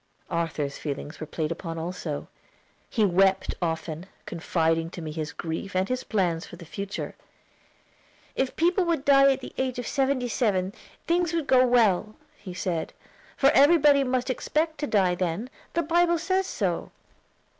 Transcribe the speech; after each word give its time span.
Arthur's 0.31 0.79
feelings 0.79 1.19
were 1.19 1.27
played 1.27 1.51
upon 1.51 1.77
also. 1.77 2.27
He 2.89 3.05
wept 3.05 3.53
often, 3.61 4.07
confiding 4.25 4.89
to 4.89 4.99
me 4.99 5.11
his 5.11 5.31
grief 5.31 5.75
and 5.75 5.87
his 5.87 6.03
plans 6.03 6.43
for 6.43 6.55
the 6.55 6.65
future. 6.65 7.13
"If 8.33 8.55
people 8.55 8.83
would 8.85 9.05
die 9.05 9.31
at 9.31 9.41
the 9.41 9.53
age 9.59 9.77
of 9.77 9.85
seventy 9.85 10.27
five, 10.27 10.73
things 11.05 11.33
would 11.33 11.45
go 11.45 11.67
well," 11.67 12.15
he 12.39 12.55
said, 12.55 12.93
"for 13.37 13.51
everybody 13.51 14.03
must 14.03 14.31
expect 14.31 14.79
to 14.79 14.87
die 14.87 15.13
then; 15.13 15.51
the 15.73 15.83
Bible 15.83 16.17
says 16.17 16.47
so." 16.47 16.89